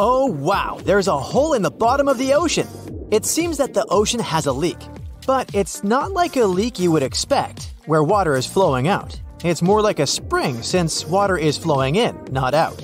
[0.00, 2.68] Oh wow, there's a hole in the bottom of the ocean.
[3.10, 4.78] It seems that the ocean has a leak.
[5.26, 9.20] But it's not like a leak you would expect, where water is flowing out.
[9.42, 12.80] It's more like a spring since water is flowing in, not out.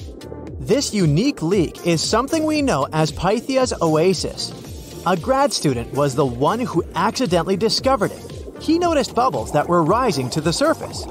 [0.58, 4.50] This unique leak is something we know as Pythia's oasis.
[5.06, 8.62] A grad student was the one who accidentally discovered it.
[8.62, 11.06] He noticed bubbles that were rising to the surface.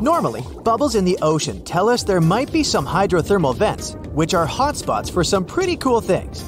[0.00, 4.46] Normally, bubbles in the ocean tell us there might be some hydrothermal vents, which are
[4.46, 6.42] hotspots for some pretty cool things.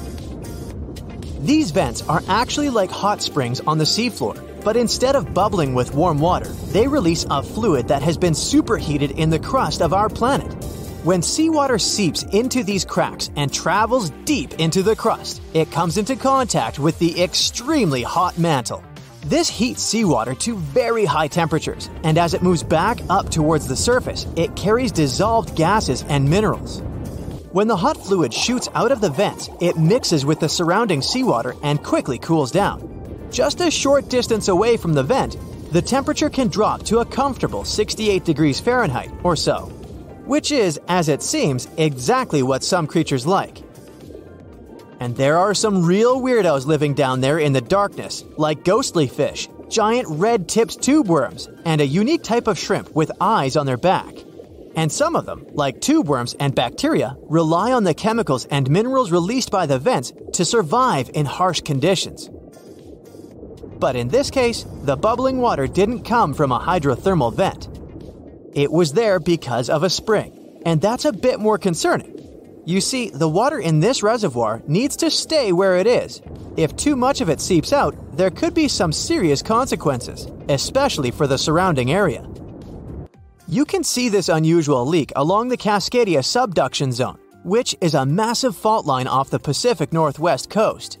[1.45, 5.93] These vents are actually like hot springs on the seafloor, but instead of bubbling with
[5.93, 10.09] warm water, they release a fluid that has been superheated in the crust of our
[10.09, 10.51] planet.
[11.03, 16.15] When seawater seeps into these cracks and travels deep into the crust, it comes into
[16.15, 18.83] contact with the extremely hot mantle.
[19.27, 23.75] This heats seawater to very high temperatures, and as it moves back up towards the
[23.75, 26.81] surface, it carries dissolved gases and minerals.
[27.51, 31.55] When the hot fluid shoots out of the vents, it mixes with the surrounding seawater
[31.63, 33.27] and quickly cools down.
[33.31, 35.35] Just a short distance away from the vent,
[35.73, 39.61] the temperature can drop to a comfortable 68 degrees Fahrenheit or so,
[40.25, 43.63] which is, as it seems, exactly what some creatures like.
[44.99, 49.49] And there are some real weirdos living down there in the darkness, like ghostly fish,
[49.69, 53.77] giant red tipped tube worms, and a unique type of shrimp with eyes on their
[53.77, 54.13] back.
[54.79, 59.11] And some of them, like tube worms and bacteria, rely on the chemicals and minerals
[59.11, 62.29] released by the vents to survive in harsh conditions.
[63.77, 67.67] But in this case, the bubbling water didn't come from a hydrothermal vent.
[68.53, 72.63] It was there because of a spring, and that's a bit more concerning.
[72.65, 76.21] You see, the water in this reservoir needs to stay where it is.
[76.55, 81.27] If too much of it seeps out, there could be some serious consequences, especially for
[81.27, 82.25] the surrounding area.
[83.51, 88.55] You can see this unusual leak along the Cascadia subduction zone, which is a massive
[88.55, 90.99] fault line off the Pacific Northwest coast.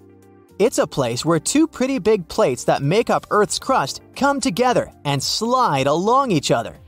[0.57, 4.91] It's a place where two pretty big plates that make up Earth's crust come together
[5.05, 6.79] and slide along each other.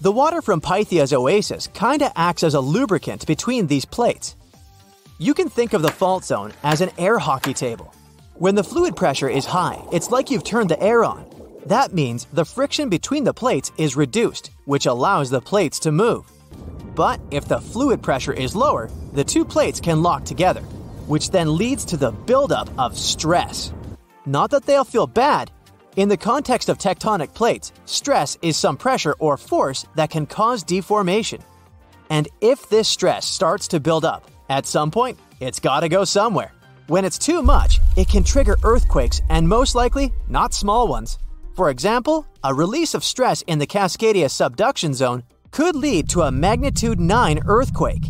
[0.00, 4.34] The water from Pythia's oasis kinda acts as a lubricant between these plates.
[5.18, 7.94] You can think of the fault zone as an air hockey table.
[8.34, 11.35] When the fluid pressure is high, it's like you've turned the air on.
[11.66, 16.24] That means the friction between the plates is reduced, which allows the plates to move.
[16.94, 20.60] But if the fluid pressure is lower, the two plates can lock together,
[21.08, 23.72] which then leads to the buildup of stress.
[24.26, 25.50] Not that they'll feel bad,
[25.96, 30.62] in the context of tectonic plates, stress is some pressure or force that can cause
[30.62, 31.42] deformation.
[32.10, 36.52] And if this stress starts to build up, at some point, it's gotta go somewhere.
[36.86, 41.18] When it's too much, it can trigger earthquakes and most likely, not small ones.
[41.56, 45.22] For example, a release of stress in the Cascadia subduction zone
[45.52, 48.04] could lead to a magnitude 9 earthquake.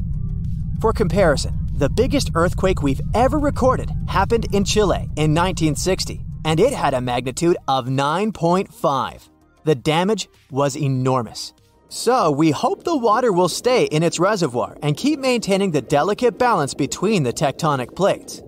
[0.80, 6.72] For comparison, the biggest earthquake we've ever recorded happened in Chile in 1960 and it
[6.72, 9.28] had a magnitude of 9.5.
[9.64, 11.52] The damage was enormous.
[11.88, 16.36] So, we hope the water will stay in its reservoir and keep maintaining the delicate
[16.36, 18.42] balance between the tectonic plates.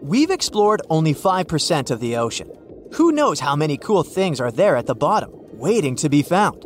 [0.00, 2.55] We've explored only 5% of the ocean.
[2.92, 6.64] Who knows how many cool things are there at the bottom, waiting to be found?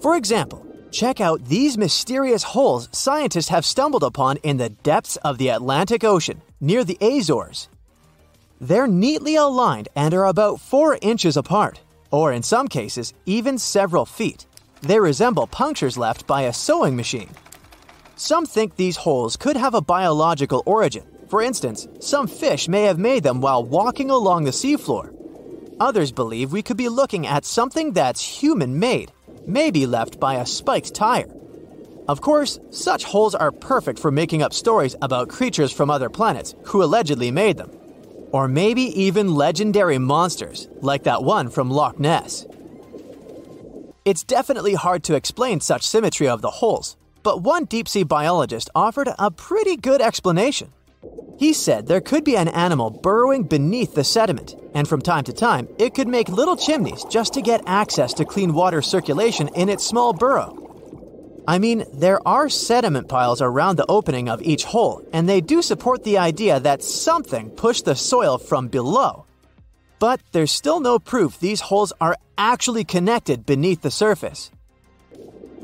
[0.00, 5.38] For example, check out these mysterious holes scientists have stumbled upon in the depths of
[5.38, 7.68] the Atlantic Ocean, near the Azores.
[8.60, 11.80] They're neatly aligned and are about 4 inches apart,
[12.10, 14.46] or in some cases, even several feet.
[14.82, 17.30] They resemble punctures left by a sewing machine.
[18.16, 21.04] Some think these holes could have a biological origin.
[21.28, 25.12] For instance, some fish may have made them while walking along the seafloor.
[25.80, 29.12] Others believe we could be looking at something that's human made,
[29.46, 31.32] maybe left by a spiked tire.
[32.08, 36.54] Of course, such holes are perfect for making up stories about creatures from other planets
[36.64, 37.70] who allegedly made them
[38.32, 42.46] or maybe even legendary monsters, like that one from Loch Ness.
[44.04, 48.70] It's definitely hard to explain such symmetry of the holes, but one deep sea biologist
[48.74, 50.72] offered a pretty good explanation.
[51.38, 55.32] He said there could be an animal burrowing beneath the sediment, and from time to
[55.32, 59.68] time, it could make little chimneys just to get access to clean water circulation in
[59.68, 60.58] its small burrow.
[61.46, 65.60] I mean, there are sediment piles around the opening of each hole, and they do
[65.60, 69.26] support the idea that something pushed the soil from below.
[69.98, 74.50] But there's still no proof these holes are actually connected beneath the surface.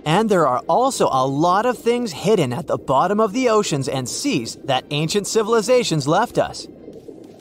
[0.08, 3.88] And there are also a lot of things hidden at the bottom of the oceans
[3.88, 6.66] and seas that ancient civilizations left us.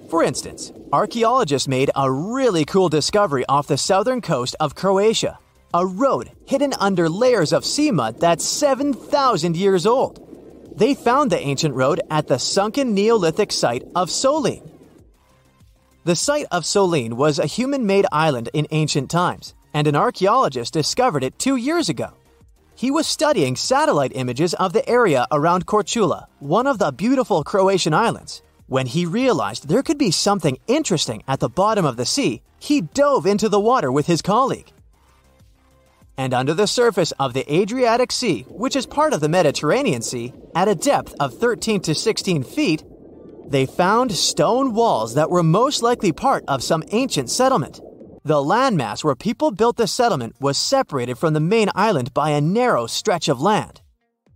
[0.09, 5.39] For instance, archaeologists made a really cool discovery off the southern coast of Croatia
[5.73, 10.19] a road hidden under layers of sea mud that's 7,000 years old.
[10.75, 14.69] They found the ancient road at the sunken Neolithic site of Solin.
[16.03, 20.73] The site of Solin was a human made island in ancient times, and an archaeologist
[20.73, 22.11] discovered it two years ago.
[22.77, 27.91] He was studying satellite images of the area around Korčula, one of the beautiful Croatian
[27.91, 28.43] islands.
[28.67, 32.81] When he realized there could be something interesting at the bottom of the sea, he
[32.81, 34.71] dove into the water with his colleague.
[36.19, 40.31] And under the surface of the Adriatic Sea, which is part of the Mediterranean Sea,
[40.53, 42.83] at a depth of 13 to 16 feet,
[43.47, 47.81] they found stone walls that were most likely part of some ancient settlement.
[48.27, 52.41] The landmass where people built the settlement was separated from the main island by a
[52.41, 53.79] narrow stretch of land.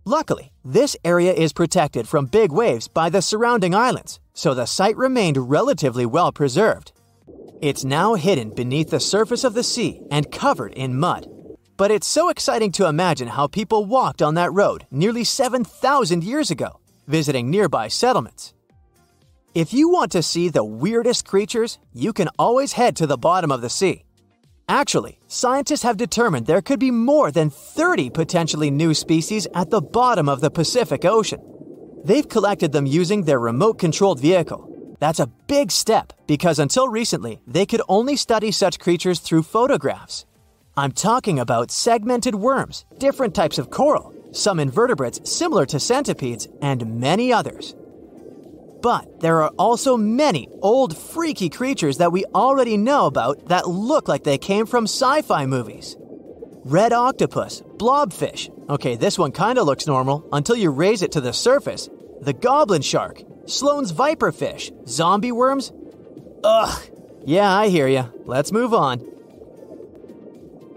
[0.06, 4.96] Luckily, this area is protected from big waves by the surrounding islands, so the site
[4.96, 6.92] remained relatively well preserved.
[7.60, 11.26] It's now hidden beneath the surface of the sea and covered in mud.
[11.76, 16.50] But it's so exciting to imagine how people walked on that road nearly 7,000 years
[16.50, 18.54] ago, visiting nearby settlements.
[19.54, 23.52] If you want to see the weirdest creatures, you can always head to the bottom
[23.52, 24.04] of the sea.
[24.66, 29.82] Actually, scientists have determined there could be more than 30 potentially new species at the
[29.82, 31.38] bottom of the Pacific Ocean.
[32.02, 34.96] They've collected them using their remote controlled vehicle.
[35.00, 40.24] That's a big step because until recently, they could only study such creatures through photographs.
[40.78, 46.98] I'm talking about segmented worms, different types of coral, some invertebrates similar to centipedes, and
[46.98, 47.74] many others.
[48.82, 54.08] But there are also many old freaky creatures that we already know about that look
[54.08, 55.96] like they came from sci fi movies.
[56.64, 58.50] Red octopus, blobfish.
[58.68, 61.88] Okay, this one kinda looks normal until you raise it to the surface.
[62.20, 65.72] The goblin shark, Sloane's viperfish, zombie worms.
[66.44, 66.82] Ugh.
[67.24, 68.06] Yeah, I hear ya.
[68.24, 68.98] Let's move on.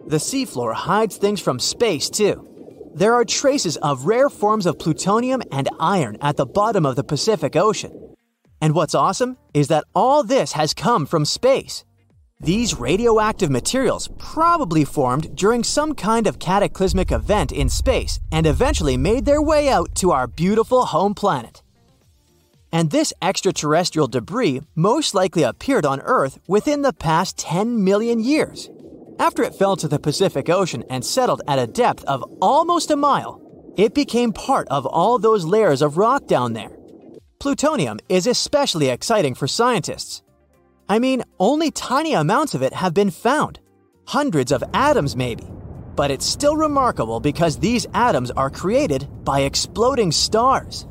[0.07, 2.47] The seafloor hides things from space, too.
[2.95, 7.03] There are traces of rare forms of plutonium and iron at the bottom of the
[7.03, 7.91] Pacific Ocean.
[8.61, 11.83] And what's awesome is that all this has come from space.
[12.39, 18.95] These radioactive materials probably formed during some kind of cataclysmic event in space and eventually
[18.95, 21.63] made their way out to our beautiful home planet.
[22.71, 28.69] And this extraterrestrial debris most likely appeared on Earth within the past 10 million years.
[29.17, 32.97] After it fell to the Pacific Ocean and settled at a depth of almost a
[32.97, 33.41] mile,
[33.77, 36.75] it became part of all those layers of rock down there.
[37.39, 40.21] Plutonium is especially exciting for scientists.
[40.89, 43.59] I mean, only tiny amounts of it have been found.
[44.05, 45.47] Hundreds of atoms, maybe.
[45.95, 50.87] But it's still remarkable because these atoms are created by exploding stars.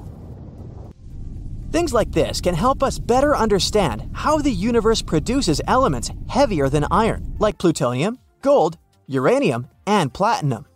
[1.75, 6.87] Things like this can help us better understand how the universe produces elements heavier than
[6.89, 8.79] iron, like plutonium, gold,
[9.09, 10.67] uranium, and platinum.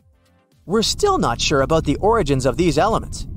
[0.67, 3.29] We're still not sure about the origins of these elements.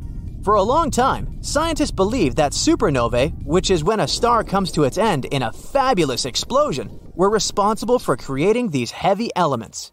[0.42, 4.86] For a long time, scientists believed that supernovae, which is when a star comes to
[4.86, 9.92] its end in a fabulous explosion, were responsible for creating these heavy elements.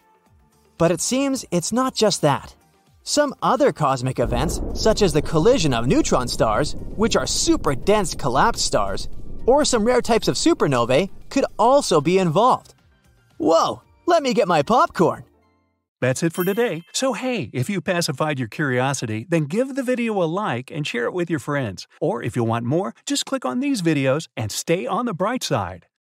[0.79, 2.55] But it seems it's not just that.
[3.09, 8.15] Some other cosmic events, such as the collision of neutron stars, which are super dense
[8.15, 9.09] collapsed stars,
[9.47, 12.75] or some rare types of supernovae, could also be involved.
[13.39, 15.25] Whoa, let me get my popcorn!
[16.03, 16.83] That's it for today.
[16.93, 21.07] So, hey, if you pacified your curiosity, then give the video a like and share
[21.07, 21.87] it with your friends.
[22.03, 25.43] Or if you want more, just click on these videos and stay on the bright
[25.43, 25.87] side.